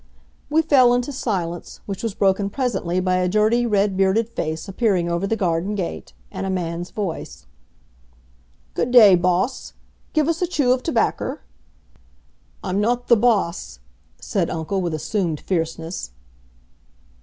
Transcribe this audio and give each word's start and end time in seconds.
We 0.49 0.63
fell 0.63 0.95
into 0.95 1.11
silence, 1.11 1.79
which 1.85 2.01
was 2.01 2.15
broken 2.15 2.49
presently 2.49 2.99
by 2.99 3.17
a 3.17 3.29
dirty 3.29 3.67
red 3.67 3.95
bearded 3.95 4.27
face 4.29 4.67
appearing 4.67 5.07
over 5.11 5.27
the 5.27 5.35
garden 5.35 5.75
gate, 5.75 6.13
and 6.31 6.43
a 6.43 6.49
man's 6.49 6.89
voice: 6.89 7.45
"Good 8.73 8.89
day, 8.89 9.13
boss! 9.13 9.73
Give 10.13 10.27
us 10.27 10.41
a 10.41 10.47
chew 10.47 10.71
of 10.73 10.81
tobaccer?" 10.81 11.41
"I'm 12.63 12.81
not 12.81 13.09
the 13.09 13.15
boss," 13.15 13.77
said 14.19 14.49
uncle 14.49 14.81
with 14.81 14.95
assumed 14.95 15.39
fierceness. 15.39 16.09